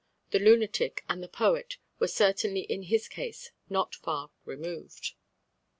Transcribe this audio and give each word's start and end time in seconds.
The 0.31 0.39
"lunatic" 0.39 1.03
and 1.07 1.21
the 1.21 1.27
"poet" 1.27 1.77
were 1.99 2.07
certainly 2.07 2.61
in 2.61 2.81
his 2.81 3.07
case 3.07 3.51
not 3.69 3.93
far 3.93 4.31
removed. 4.45 5.13